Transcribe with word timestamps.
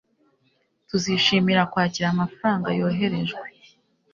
Tuzishimira 0.87 1.61
kwakira 1.71 2.07
amafaranga 2.09 2.67
yoherejwe 2.79 3.37